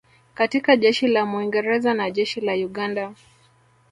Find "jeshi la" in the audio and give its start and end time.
0.77-1.25, 2.11-2.53